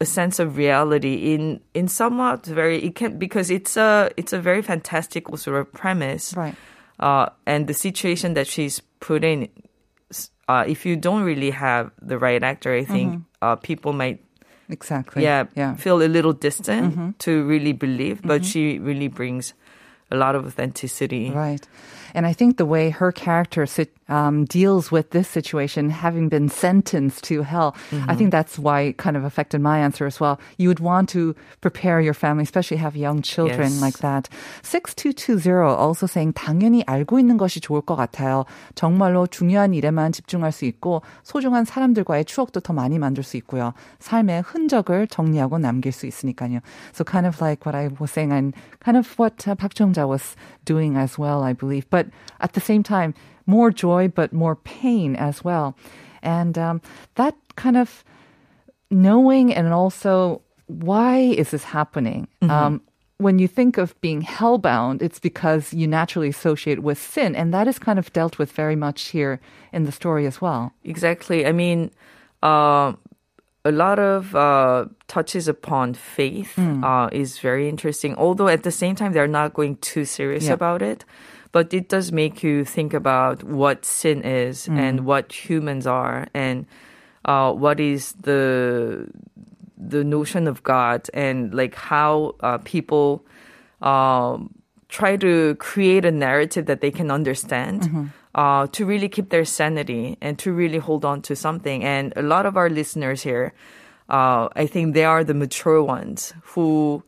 a 0.01 0.05
sense 0.05 0.41
of 0.43 0.57
reality 0.57 1.33
in 1.33 1.61
in 1.73 1.87
somewhat 1.87 2.45
very 2.45 2.77
it 2.87 2.93
can 2.97 3.17
because 3.17 3.53
it's 3.53 3.77
a 3.77 4.09
it's 4.17 4.33
a 4.33 4.41
very 4.41 4.61
fantastical 4.61 5.37
sort 5.37 5.57
of 5.61 5.65
premise, 5.73 6.33
Right. 6.37 6.55
uh, 6.99 7.29
and 7.45 7.67
the 7.67 7.73
situation 7.73 8.33
that 8.33 8.47
she's 8.47 8.81
put 8.99 9.23
in. 9.23 9.47
Uh, 10.49 10.63
if 10.63 10.85
you 10.87 10.95
don't 10.95 11.23
really 11.27 11.51
have 11.51 11.91
the 12.01 12.15
right 12.17 12.39
actor, 12.43 12.71
I 12.71 12.85
think 12.87 13.19
uh, 13.43 13.55
people 13.59 13.91
might 13.91 14.23
Exactly. 14.69 15.23
yeah, 15.23 15.45
Yeah. 15.59 15.75
feel 15.75 15.99
a 16.01 16.07
little 16.07 16.31
distant 16.33 17.19
to 17.19 17.43
really 17.43 17.73
believe, 17.73 18.21
but 18.23 18.45
she 18.47 18.79
really 18.79 19.09
brings 19.11 19.53
a 20.10 20.16
lot 20.16 20.34
of 20.34 20.44
authenticity. 20.46 21.30
Right. 21.30 21.66
And 22.14 22.26
I 22.26 22.34
think 22.34 22.58
the 22.58 22.66
way 22.66 22.90
her 22.90 23.10
character 23.10 23.64
sit, 23.64 23.88
um, 24.10 24.44
deals 24.44 24.92
with 24.92 25.08
this 25.16 25.26
situation, 25.26 25.88
having 25.88 26.28
been 26.28 26.50
sentenced 26.50 27.24
to 27.24 27.40
hell, 27.40 27.74
I 28.06 28.14
think 28.14 28.30
that's 28.30 28.58
why 28.58 28.82
it 28.92 28.98
kind 28.98 29.16
of 29.16 29.24
affected 29.24 29.62
my 29.62 29.78
answer 29.78 30.04
as 30.04 30.20
well. 30.20 30.38
You 30.58 30.68
would 30.68 30.80
want 30.80 31.08
to 31.16 31.34
prepare 31.62 32.02
your 32.02 32.12
family, 32.12 32.42
especially 32.44 32.76
have 32.76 32.94
young 32.96 33.22
children 33.22 33.72
Yes. 33.72 33.80
like 33.80 33.98
that. 34.00 34.28
6220 34.62 35.64
also 35.74 36.06
saying 36.06 36.34
당연히 36.34 36.84
알고 36.84 37.18
있는 37.18 37.38
것이 37.38 37.60
좋을 37.60 37.80
것 37.80 37.96
같아요. 37.96 38.44
정말로 38.74 39.26
중요한 39.26 39.72
일에만 39.72 40.12
집중할 40.12 40.52
수 40.52 40.66
있고 40.66 41.00
소중한 41.22 41.64
사람들과의 41.64 42.26
추억도 42.26 42.60
더 42.60 42.74
많이 42.74 42.98
만들 42.98 43.22
수 43.22 43.38
있고요. 43.38 43.72
삶의 44.00 44.42
흔적을 44.42 45.06
정리하고 45.06 45.56
남길 45.56 45.92
수 45.92 46.04
있으니까요. 46.06 46.60
So 46.92 47.04
kind 47.04 47.26
of 47.26 47.40
like 47.40 47.64
what 47.64 47.74
I 47.74 47.88
was 47.98 48.10
saying 48.12 48.32
and 48.32 48.54
kind 48.84 48.98
of 48.98 49.08
what 49.18 49.48
uh, 49.48 49.54
Park 49.54 49.72
Jong-ja 49.97 50.07
was 50.07 50.35
doing 50.65 50.95
as 50.97 51.17
well, 51.17 51.43
I 51.43 51.53
believe. 51.53 51.89
But 51.89 52.07
at 52.39 52.53
the 52.53 52.61
same 52.61 52.83
time, 52.83 53.13
more 53.45 53.71
joy, 53.71 54.07
but 54.07 54.33
more 54.33 54.55
pain 54.55 55.15
as 55.15 55.43
well. 55.43 55.75
And 56.21 56.57
um, 56.57 56.81
that 57.15 57.35
kind 57.55 57.77
of 57.77 58.03
knowing 58.89 59.53
and 59.53 59.73
also 59.73 60.41
why 60.67 61.17
is 61.17 61.51
this 61.51 61.63
happening? 61.63 62.27
Um, 62.41 62.81
when 63.17 63.39
you 63.39 63.47
think 63.47 63.77
of 63.77 63.99
being 64.01 64.21
hellbound, 64.21 65.01
it's 65.01 65.19
because 65.19 65.73
you 65.73 65.87
naturally 65.87 66.29
associate 66.29 66.83
with 66.83 66.99
sin, 66.99 67.35
and 67.35 67.53
that 67.53 67.67
is 67.67 67.79
kind 67.79 67.97
of 67.97 68.11
dealt 68.13 68.37
with 68.37 68.51
very 68.51 68.75
much 68.75 69.05
here 69.05 69.39
in 69.71 69.85
the 69.85 69.91
story 69.91 70.27
as 70.27 70.41
well. 70.41 70.73
Exactly. 70.83 71.45
I 71.45 71.51
mean, 71.51 71.89
uh, 72.43 72.93
a 73.67 73.71
lot 73.83 73.99
of 73.99 74.33
uh, 74.35 74.85
touches 75.07 75.47
upon 75.47 75.93
faith 75.93 76.51
Hmm. 76.55 76.83
uh, 76.83 77.07
is 77.11 77.39
very 77.47 77.65
interesting. 77.73 78.15
Although 78.17 78.47
at 78.57 78.61
the 78.63 78.71
same 78.71 78.95
time, 78.95 79.11
they're 79.13 79.35
not 79.41 79.49
going 79.59 79.75
too 79.91 80.05
serious 80.05 80.45
Yeah. 80.47 80.55
about 80.59 80.81
it. 80.81 80.99
But 81.51 81.73
it 81.73 81.85
does 81.89 82.11
make 82.11 82.35
you 82.47 82.65
think 82.75 82.93
about 82.93 83.43
what 83.43 83.77
sin 83.85 84.21
is 84.23 84.65
Hmm. 84.67 84.77
and 84.85 84.95
what 85.05 85.25
humans 85.49 85.85
are 85.87 86.27
and 86.33 86.65
uh, 87.25 87.51
what 87.63 87.79
is 87.79 88.13
the 88.27 88.41
the 89.89 90.03
notion 90.03 90.47
of 90.47 90.57
God 90.63 90.99
and 91.13 91.53
like 91.53 91.75
how 91.75 92.33
uh, 92.47 92.57
people 92.73 93.07
um, 93.81 94.49
try 94.89 95.15
to 95.17 95.55
create 95.59 96.03
a 96.05 96.11
narrative 96.11 96.65
that 96.65 96.79
they 96.81 96.91
can 96.91 97.11
understand 97.11 97.89
uh, 98.37 98.67
to 98.67 98.85
really 98.85 99.09
keep 99.09 99.29
their 99.29 99.43
sanity 99.43 100.15
and 100.21 100.37
to 100.37 100.53
really 100.53 100.77
hold 100.77 101.03
on 101.03 101.21
to 101.23 101.35
something. 101.35 101.83
And 101.83 102.13
a 102.15 102.21
lot 102.21 102.45
of 102.45 102.55
our 102.55 102.69
listeners 102.69 103.23
here, 103.23 103.51
uh, 104.09 104.47
I 104.55 104.67
think 104.67 104.93
they 104.93 105.03
are 105.03 105.23
the 105.23 105.33
mature 105.33 105.81
ones 105.81 106.33
who 106.53 107.03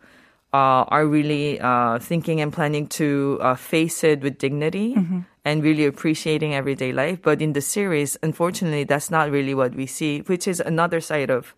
uh, 0.52 0.90
are 0.90 1.06
really 1.06 1.60
uh, 1.62 2.00
thinking 2.00 2.42
and 2.42 2.52
planning 2.52 2.88
to 2.88 3.38
uh, 3.42 3.54
face 3.54 4.04
it 4.04 4.22
with 4.22 4.40
dignity 4.40 4.98
and 5.46 5.64
really 5.64 5.86
appreciating 5.86 6.56
everyday 6.56 6.92
life. 6.92 7.22
But 7.22 7.42
in 7.42 7.54
the 7.54 7.62
series, 7.62 8.18
unfortunately, 8.24 8.84
that's 8.84 9.12
not 9.12 9.30
really 9.30 9.54
what 9.54 9.76
we 9.76 9.86
see, 9.86 10.22
which 10.22 10.48
is 10.48 10.60
another 10.60 11.00
side 11.00 11.30
of 11.30 11.54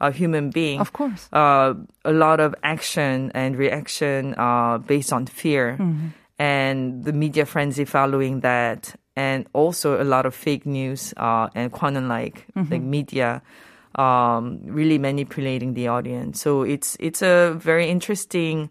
a 0.00 0.12
human 0.12 0.50
being. 0.50 0.80
Of 0.80 0.92
course. 0.92 1.32
Uh, 1.32 1.72
a 2.04 2.12
lot 2.12 2.40
of 2.40 2.54
action 2.62 3.32
and 3.34 3.56
reaction 3.56 4.34
uh, 4.36 4.78
based 4.78 5.12
on 5.14 5.24
fear 5.24 5.80
and 6.38 7.04
the 7.04 7.12
media 7.14 7.46
frenzy 7.46 7.86
following 7.86 8.40
that. 8.40 8.94
And 9.16 9.46
also 9.52 10.02
a 10.02 10.04
lot 10.04 10.26
of 10.26 10.34
fake 10.34 10.66
news 10.66 11.14
uh, 11.16 11.48
and 11.54 11.70
quantum 11.70 12.08
like 12.08 12.46
like 12.70 12.82
media 12.82 13.42
um, 13.94 14.58
really 14.64 14.98
manipulating 14.98 15.74
the 15.74 15.88
audience. 15.88 16.40
So 16.40 16.62
it's 16.62 16.96
it's 16.98 17.22
a 17.22 17.54
very 17.54 17.88
interesting 17.88 18.70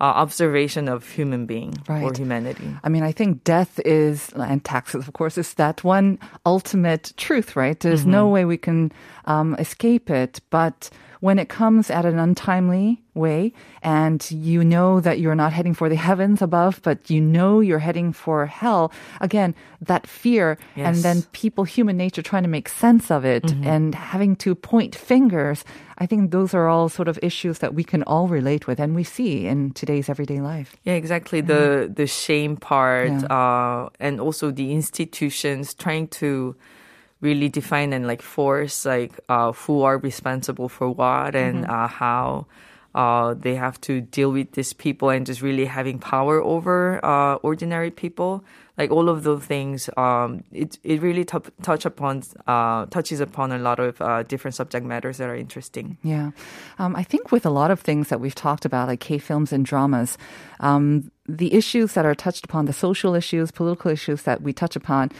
uh, 0.00 0.04
observation 0.04 0.88
of 0.88 1.08
human 1.08 1.46
being 1.46 1.74
or 1.88 1.94
Right. 1.94 2.16
humanity. 2.16 2.76
I 2.82 2.88
mean, 2.88 3.02
I 3.02 3.12
think 3.12 3.44
death 3.44 3.78
is, 3.84 4.30
and 4.34 4.64
taxes, 4.64 5.06
of 5.06 5.12
course, 5.12 5.36
is 5.36 5.54
that 5.54 5.84
one 5.84 6.18
ultimate 6.46 7.12
truth, 7.16 7.54
right? 7.56 7.78
There's 7.78 8.06
no 8.06 8.28
way 8.28 8.44
we 8.46 8.56
can 8.56 8.92
um, 9.26 9.54
escape 9.58 10.08
it. 10.08 10.40
But 10.50 10.88
when 11.20 11.38
it 11.38 11.48
comes 11.48 11.90
at 11.90 12.04
an 12.04 12.18
untimely 12.18 13.02
way, 13.14 13.52
and 13.82 14.30
you 14.30 14.64
know 14.64 15.00
that 15.00 15.18
you're 15.20 15.34
not 15.34 15.52
heading 15.52 15.74
for 15.74 15.88
the 15.88 15.96
heavens 15.96 16.40
above, 16.40 16.80
but 16.82 17.10
you 17.10 17.20
know 17.20 17.60
you're 17.60 17.78
heading 17.80 18.12
for 18.12 18.46
hell, 18.46 18.90
again, 19.20 19.54
that 19.82 20.06
fear, 20.06 20.56
and 20.76 20.96
then 20.98 21.22
people, 21.32 21.64
human 21.64 21.96
nature, 21.96 22.22
trying 22.22 22.44
to 22.44 22.48
make 22.48 22.68
sense 22.68 23.10
of 23.10 23.24
it 23.24 23.52
and 23.64 23.94
having 23.94 24.34
to 24.36 24.54
point 24.54 24.94
fingers. 24.96 25.64
I 25.98 26.06
think 26.06 26.30
those 26.30 26.54
are 26.54 26.66
all 26.68 26.88
sort 26.88 27.08
of 27.08 27.18
issues 27.22 27.58
that 27.58 27.74
we 27.74 27.84
can 27.84 28.02
all 28.04 28.26
relate 28.26 28.66
with 28.66 28.80
and 28.80 28.94
we 28.94 29.04
see 29.04 29.46
in 29.46 29.72
today's 29.72 30.08
everyday 30.08 30.40
life. 30.40 30.74
Yeah, 30.84 30.94
exactly. 30.94 31.42
The 31.42 31.92
the 31.94 32.06
shame 32.06 32.56
part, 32.56 33.10
Yeah. 33.10 33.26
uh, 33.26 33.88
and 34.00 34.18
also 34.20 34.50
the 34.50 34.72
institutions 34.72 35.74
trying 35.74 36.08
to 36.22 36.56
really 37.20 37.48
define 37.48 37.92
and 37.92 38.06
like 38.06 38.22
force 38.22 38.84
like 38.84 39.18
uh, 39.28 39.52
who 39.52 39.82
are 39.82 39.98
responsible 39.98 40.68
for 40.68 40.90
what 40.90 41.34
and 41.34 41.66
uh, 41.66 41.86
how 41.86 42.46
uh, 42.94 43.34
they 43.34 43.54
have 43.54 43.80
to 43.80 44.00
deal 44.00 44.32
with 44.32 44.52
these 44.52 44.72
people 44.72 45.10
and 45.10 45.26
just 45.26 45.42
really 45.42 45.64
having 45.64 45.98
power 45.98 46.42
over 46.42 47.04
uh, 47.04 47.34
ordinary 47.36 47.90
people. 47.90 48.44
Like 48.76 48.90
all 48.90 49.10
of 49.10 49.24
those 49.24 49.44
things, 49.44 49.90
um, 49.98 50.42
it 50.52 50.78
it 50.82 51.02
really 51.02 51.24
t- 51.24 51.38
touch 51.60 51.84
upon 51.84 52.22
uh, 52.46 52.86
touches 52.86 53.20
upon 53.20 53.52
a 53.52 53.58
lot 53.58 53.78
of 53.78 54.00
uh, 54.00 54.22
different 54.22 54.54
subject 54.54 54.86
matters 54.86 55.18
that 55.18 55.28
are 55.28 55.36
interesting. 55.36 55.98
Yeah. 56.02 56.30
Um, 56.78 56.96
I 56.96 57.02
think 57.02 57.30
with 57.30 57.44
a 57.44 57.50
lot 57.50 57.70
of 57.70 57.80
things 57.80 58.08
that 58.08 58.20
we've 58.20 58.34
talked 58.34 58.64
about, 58.64 58.88
like 58.88 59.00
K 59.00 59.18
films 59.18 59.52
and 59.52 59.66
dramas, 59.66 60.16
um, 60.60 61.10
the 61.28 61.52
issues 61.52 61.92
that 61.92 62.06
are 62.06 62.14
touched 62.14 62.46
upon, 62.46 62.64
the 62.64 62.72
social 62.72 63.14
issues, 63.14 63.50
political 63.50 63.90
issues 63.90 64.22
that 64.22 64.40
we 64.40 64.54
touch 64.54 64.76
upon, 64.76 65.12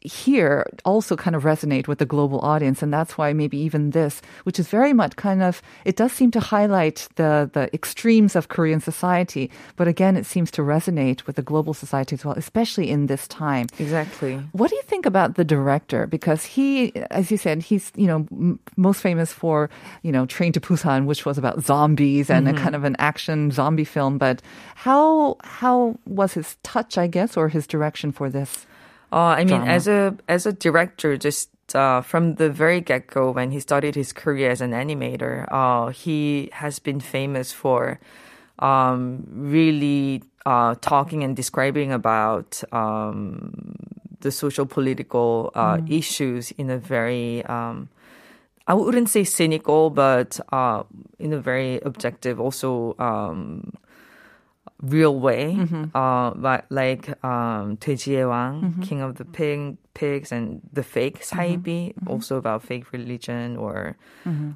here 0.00 0.64
also 0.84 1.16
kind 1.16 1.34
of 1.34 1.42
resonate 1.42 1.88
with 1.88 1.98
the 1.98 2.06
global 2.06 2.40
audience. 2.40 2.82
And 2.82 2.92
that's 2.92 3.18
why 3.18 3.32
maybe 3.32 3.58
even 3.58 3.90
this, 3.90 4.22
which 4.44 4.58
is 4.60 4.68
very 4.68 4.92
much 4.92 5.16
kind 5.16 5.42
of, 5.42 5.60
it 5.84 5.96
does 5.96 6.12
seem 6.12 6.30
to 6.32 6.40
highlight 6.40 7.08
the, 7.16 7.50
the 7.52 7.72
extremes 7.74 8.36
of 8.36 8.48
Korean 8.48 8.80
society. 8.80 9.50
But 9.76 9.88
again, 9.88 10.16
it 10.16 10.24
seems 10.24 10.50
to 10.52 10.62
resonate 10.62 11.26
with 11.26 11.36
the 11.36 11.42
global 11.42 11.74
society 11.74 12.14
as 12.14 12.24
well, 12.24 12.34
especially 12.36 12.90
in 12.90 13.06
this 13.06 13.26
time. 13.26 13.66
Exactly. 13.78 14.36
What 14.52 14.70
do 14.70 14.76
you 14.76 14.82
think 14.82 15.04
about 15.04 15.34
the 15.34 15.44
director? 15.44 16.06
Because 16.06 16.44
he, 16.44 16.94
as 17.10 17.30
you 17.30 17.36
said, 17.36 17.62
he's, 17.62 17.90
you 17.96 18.06
know, 18.06 18.26
m- 18.30 18.60
most 18.76 19.00
famous 19.00 19.32
for, 19.32 19.68
you 20.02 20.12
know, 20.12 20.26
Train 20.26 20.52
to 20.52 20.60
Busan, 20.60 21.06
which 21.06 21.26
was 21.26 21.38
about 21.38 21.64
zombies 21.64 22.30
and 22.30 22.48
a 22.48 22.52
mm-hmm. 22.52 22.62
kind 22.62 22.76
of 22.76 22.84
an 22.84 22.94
action 23.00 23.50
zombie 23.50 23.84
film. 23.84 24.16
But 24.16 24.42
how, 24.76 25.36
how 25.42 25.98
was 26.06 26.34
his 26.34 26.56
touch, 26.62 26.96
I 26.96 27.08
guess, 27.08 27.36
or 27.36 27.48
his 27.48 27.66
direction 27.66 28.12
for 28.12 28.30
this? 28.30 28.66
Uh, 29.12 29.16
I 29.16 29.44
mean, 29.44 29.48
drama. 29.48 29.70
as 29.70 29.88
a 29.88 30.16
as 30.28 30.46
a 30.46 30.52
director, 30.52 31.16
just 31.16 31.50
uh, 31.74 32.00
from 32.02 32.34
the 32.34 32.50
very 32.50 32.80
get 32.80 33.06
go, 33.06 33.30
when 33.30 33.50
he 33.50 33.60
started 33.60 33.94
his 33.94 34.12
career 34.12 34.50
as 34.50 34.60
an 34.60 34.72
animator, 34.72 35.46
uh, 35.50 35.88
he 35.88 36.50
has 36.52 36.78
been 36.78 37.00
famous 37.00 37.52
for 37.52 37.98
um, 38.58 39.24
really 39.30 40.22
uh, 40.44 40.74
talking 40.80 41.24
and 41.24 41.36
describing 41.36 41.92
about 41.92 42.62
um, 42.72 43.76
the 44.20 44.30
social 44.30 44.66
political 44.66 45.52
uh, 45.54 45.78
issues 45.88 46.50
in 46.52 46.68
a 46.68 46.78
very 46.78 47.44
um, 47.46 47.88
I 48.68 48.74
wouldn't 48.74 49.08
say 49.08 49.24
cynical, 49.24 49.88
but 49.88 50.38
uh, 50.52 50.82
in 51.18 51.32
a 51.32 51.38
very 51.40 51.80
objective, 51.80 52.38
also 52.38 52.94
um, 52.98 53.72
real 54.81 55.17
way. 55.19 55.55
Uh, 55.95 56.31
but 56.35 56.65
like 56.69 57.07
um, 57.23 57.77
돼지의 57.77 58.27
왕, 58.27 58.81
King 58.83 59.01
of 59.01 59.15
the 59.15 59.23
Pig, 59.23 59.77
Pigs, 59.93 60.31
and 60.31 60.59
the 60.73 60.83
fake 60.83 61.23
사이비, 61.23 61.93
also 62.07 62.35
about 62.35 62.63
fake 62.63 62.91
religion 62.91 63.55
or 63.55 63.95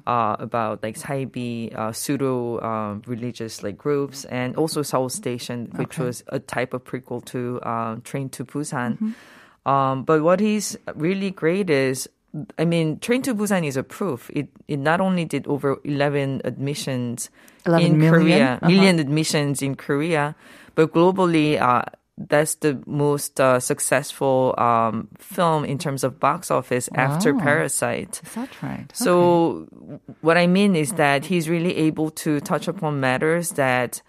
uh, 0.06 0.36
about 0.38 0.82
like 0.82 0.98
사이비 0.98 1.72
uh, 1.74 1.92
pseudo 1.92 2.58
uh, 2.58 2.98
religious 3.06 3.62
like 3.62 3.78
groups, 3.78 4.26
and 4.26 4.56
also 4.56 4.82
Seoul 4.82 5.08
Station, 5.08 5.70
which 5.76 5.96
was 5.98 6.22
a 6.28 6.38
type 6.38 6.74
of 6.74 6.84
prequel 6.84 7.24
to 7.26 7.60
uh, 7.62 7.96
Train 8.04 8.28
to 8.30 8.44
Busan. 8.44 9.14
Um, 9.64 10.04
but 10.04 10.22
what 10.22 10.40
he's 10.40 10.76
really 10.94 11.30
great 11.30 11.70
is 11.70 12.08
I 12.57 12.65
mean, 12.65 12.97
Train 12.99 13.21
to 13.23 13.35
Busan 13.35 13.65
is 13.65 13.77
a 13.77 13.83
proof. 13.83 14.29
It 14.33 14.49
it 14.67 14.79
not 14.79 14.99
only 14.99 15.25
did 15.25 15.45
over 15.47 15.77
11 15.83 16.41
admissions 16.45 17.29
11 17.65 17.85
in 17.85 17.97
million? 17.99 18.13
Korea, 18.19 18.49
Uh-huh. 18.61 18.69
million 18.69 18.99
admissions 18.99 19.61
in 19.61 19.75
Korea, 19.75 20.35
but 20.75 20.91
globally, 20.93 21.61
uh, 21.61 21.83
that's 22.17 22.55
the 22.61 22.77
most 22.85 23.39
uh, 23.39 23.59
successful 23.59 24.53
um, 24.57 25.07
film 25.17 25.65
in 25.65 25.77
terms 25.77 26.03
of 26.03 26.19
box 26.19 26.49
office 26.51 26.89
after 26.93 27.33
Parasite. 27.33 28.21
Is 28.23 28.33
that 28.33 28.49
right? 28.61 28.85
So 28.93 29.65
what 30.21 30.37
I 30.37 30.45
mean 30.47 30.75
is 30.75 30.93
that 30.93 31.25
he's 31.25 31.49
really 31.49 31.75
able 31.89 32.09
to 32.25 32.39
touch 32.41 32.67
upon 32.67 32.99
matters 32.99 33.51
that 33.57 34.01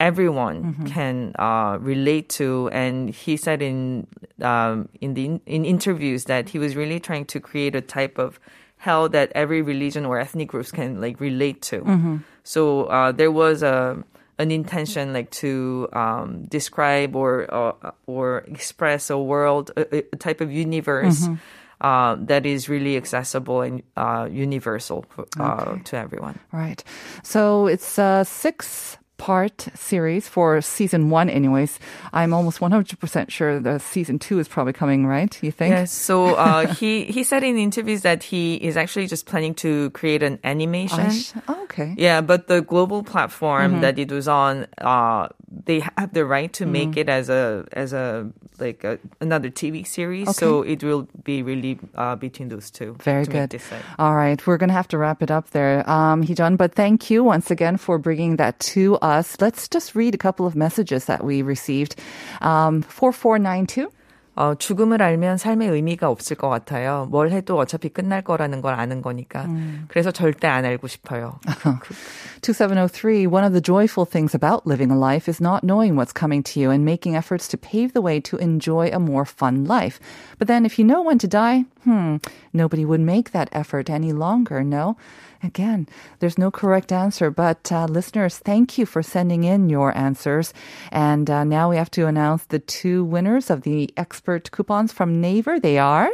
everyone 0.00 0.62
Mm-hmm. 0.62 0.86
can 0.86 1.32
uh, 1.38 1.78
relate 1.80 2.28
to. 2.38 2.68
And 2.72 3.10
he 3.10 3.36
said 3.36 3.62
in 3.62 4.06
um, 4.42 4.88
in 5.00 5.14
the 5.14 5.40
in 5.46 5.64
interviews 5.64 6.24
that 6.24 6.48
he 6.50 6.58
was 6.58 6.76
really 6.76 7.00
trying 7.00 7.24
to 7.26 7.40
create 7.40 7.74
a 7.74 7.80
type 7.80 8.18
of 8.18 8.38
hell 8.76 9.08
that 9.08 9.32
every 9.34 9.62
religion 9.62 10.06
or 10.06 10.20
ethnic 10.20 10.48
groups 10.48 10.70
can 10.70 11.00
like 11.00 11.18
relate 11.20 11.62
to. 11.62 11.80
Mm-hmm. 11.80 12.16
So 12.44 12.84
uh, 12.84 13.12
there 13.12 13.32
was 13.32 13.62
a 13.62 14.02
an 14.38 14.50
intention 14.52 15.12
like 15.12 15.30
to 15.42 15.88
um, 15.92 16.44
describe 16.46 17.16
or 17.16 17.46
uh, 17.52 17.90
or 18.06 18.44
express 18.46 19.10
a 19.10 19.18
world, 19.18 19.72
a, 19.76 19.98
a 20.12 20.16
type 20.16 20.40
of 20.40 20.52
universe 20.52 21.26
Mm-hmm. 21.26 21.34
uh, 21.80 22.14
that 22.26 22.46
is 22.46 22.68
really 22.68 22.96
accessible 22.96 23.62
and 23.62 23.82
uh, 23.96 24.28
universal 24.30 25.04
uh, 25.40 25.78
to 25.84 25.96
everyone. 25.96 26.38
Right. 26.52 26.84
So 27.22 27.66
it's 27.66 27.98
a 27.98 28.22
six 28.24 28.97
part 29.18 29.68
series 29.74 30.28
for 30.28 30.60
season 30.62 31.10
one, 31.10 31.28
anyways. 31.28 31.78
I'm 32.14 32.32
almost 32.32 32.60
100% 32.60 33.30
sure 33.30 33.60
the 33.60 33.78
season 33.78 34.18
two 34.18 34.38
is 34.38 34.48
probably 34.48 34.72
coming, 34.72 35.06
right? 35.06 35.36
You 35.42 35.50
think? 35.52 35.72
Yes. 35.74 35.92
So 35.92 36.34
uh, 36.36 36.72
he 36.80 37.04
he 37.04 37.22
said 37.24 37.42
in 37.44 37.58
interviews 37.58 38.02
that 38.02 38.22
he 38.22 38.54
is 38.56 38.76
actually 38.76 39.06
just 39.08 39.26
planning 39.26 39.54
to 39.56 39.90
create 39.90 40.22
an 40.22 40.38
animation. 40.44 41.10
Oh, 41.48 41.62
okay. 41.64 41.94
Yeah, 41.98 42.20
but 42.22 42.46
the 42.46 42.62
global 42.62 43.02
platform 43.02 43.58
Mm-hmm. 43.72 43.80
that 43.82 43.98
it 43.98 44.10
was 44.12 44.28
on, 44.28 44.66
uh, 44.78 45.28
they 45.64 45.80
have 45.98 46.12
the 46.14 46.24
right 46.24 46.52
to 46.54 46.64
make 46.66 46.90
Mm. 46.94 46.96
it 47.02 47.08
as 47.08 47.28
a 47.28 47.66
as 47.72 47.92
a 47.92 48.30
like 48.60 48.82
a, 48.84 48.98
another 49.20 49.50
TV 49.50 49.86
series. 49.86 50.26
So 50.36 50.62
it 50.62 50.82
will 50.82 51.06
be 51.24 51.42
really 51.42 51.78
uh, 51.94 52.16
between 52.16 52.48
those 52.48 52.70
two. 52.70 52.96
Very 53.02 53.24
good. 53.26 53.50
All 53.98 54.14
right, 54.14 54.38
we're 54.46 54.58
going 54.58 54.68
to 54.70 54.74
have 54.78 54.88
to 54.88 54.98
wrap 54.98 55.22
it 55.22 55.30
up 55.30 55.50
there. 55.50 55.82
Um, 55.88 56.22
Heejun, 56.24 56.56
but 56.56 56.74
thank 56.74 57.10
you 57.10 57.22
once 57.24 57.50
again 57.50 57.76
for 57.78 57.98
bringing 57.98 58.36
that 58.36 58.58
to 58.74 58.96
us 59.02 59.07
Let's 59.07 59.67
just 59.67 59.95
read 59.95 60.13
a 60.13 60.17
couple 60.17 60.45
of 60.45 60.55
messages 60.55 61.05
that 61.05 61.23
we 61.23 61.41
received. 61.41 61.95
Um, 62.41 62.83
4492. 62.83 63.89
어, 64.35 64.55
죽음을 64.55 64.99
알면 65.01 65.37
삶의 65.37 65.69
의미가 65.69 66.09
없을 66.09 66.35
것 66.35 66.49
같아요. 66.49 67.07
뭘 67.11 67.29
해도 67.29 67.55
어차피 67.57 67.89
끝날 67.89 68.23
거라는 68.23 68.61
걸 68.61 68.73
아는 68.73 69.03
거니까. 69.03 69.45
음. 69.45 69.85
그래서 69.89 70.09
절대 70.09 70.47
안 70.47 70.65
알고 70.65 70.87
싶어요. 70.87 71.39
2703, 72.41 73.27
one 73.27 73.43
of 73.43 73.53
the 73.53 73.61
joyful 73.61 74.09
things 74.09 74.33
about 74.33 74.65
living 74.65 74.89
a 74.89 74.97
life 74.97 75.29
is 75.29 75.39
not 75.39 75.61
knowing 75.63 75.95
what's 75.95 76.11
coming 76.11 76.41
to 76.41 76.59
you 76.59 76.71
and 76.71 76.83
making 76.83 77.15
efforts 77.15 77.47
to 77.47 77.57
pave 77.57 77.93
the 77.93 78.01
way 78.01 78.19
to 78.19 78.37
enjoy 78.37 78.89
a 78.91 78.99
more 78.99 79.25
fun 79.25 79.65
life. 79.65 79.99
But 80.39 80.47
then 80.47 80.65
if 80.65 80.79
you 80.79 80.85
know 80.85 81.03
when 81.03 81.19
to 81.19 81.27
die, 81.27 81.65
hmm, 81.83 82.17
nobody 82.53 82.85
would 82.85 83.01
make 83.01 83.33
that 83.37 83.49
effort 83.53 83.87
any 83.87 84.13
longer, 84.13 84.63
no? 84.63 84.97
Again, 85.43 85.87
there's 86.19 86.37
no 86.37 86.49
correct 86.51 86.91
answer, 86.91 87.29
but 87.29 87.71
uh, 87.71 87.85
listeners, 87.85 88.37
thank 88.39 88.77
you 88.77 88.85
for 88.85 89.03
sending 89.03 89.43
in 89.43 89.69
your 89.69 89.95
answers. 89.97 90.53
And 90.91 91.29
uh, 91.29 91.43
now 91.43 91.69
we 91.69 91.75
have 91.75 91.91
to 91.91 92.07
announce 92.07 92.45
the 92.45 92.59
two 92.59 93.03
winners 93.03 93.49
of 93.49 93.63
the 93.63 93.93
expert 93.97 94.51
coupons 94.51 94.93
from 94.93 95.19
Naver. 95.19 95.59
They 95.59 95.77
are. 95.77 96.09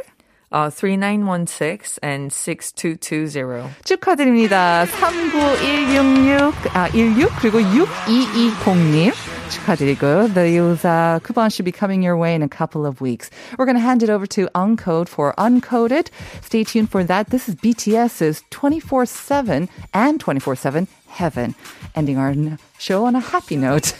어, 0.52 0.68
3916 0.68 2.00
and 2.02 2.32
6220. 2.32 3.70
축하드립니다. 3.84 4.84
39166, 4.84 6.74
아, 6.74 6.88
16, 6.90 7.28
그리고 7.38 7.60
6220님. 7.60 9.33
축하드리고요. 9.50 10.32
Those 10.32 10.84
uh, 10.84 11.18
coupons 11.22 11.54
should 11.54 11.64
be 11.64 11.72
coming 11.72 12.02
your 12.02 12.16
way 12.16 12.34
in 12.34 12.42
a 12.42 12.48
couple 12.48 12.86
of 12.86 13.00
weeks. 13.00 13.30
We're 13.58 13.66
going 13.66 13.76
to 13.76 13.80
hand 13.82 14.02
it 14.02 14.10
over 14.10 14.26
to 14.28 14.48
Uncode 14.54 15.08
for 15.08 15.34
Uncoded. 15.38 16.08
Stay 16.42 16.64
tuned 16.64 16.90
for 16.90 17.02
that. 17.04 17.30
This 17.30 17.48
is 17.48 17.54
BTS's 17.56 18.42
24-7 18.50 19.68
and 19.92 20.22
24-7 20.24 20.86
Heaven. 21.08 21.54
Ending 21.96 22.18
our 22.18 22.30
n- 22.30 22.58
show 22.78 23.04
on 23.04 23.16
a 23.16 23.20
happy 23.20 23.56
note. 23.56 23.94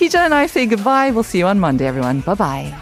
Hija 0.00 0.16
and 0.16 0.34
I 0.34 0.46
say 0.46 0.64
goodbye. 0.66 1.10
We'll 1.10 1.22
see 1.22 1.38
you 1.38 1.46
on 1.46 1.60
Monday, 1.60 1.86
everyone. 1.86 2.20
Bye-bye. 2.20 2.74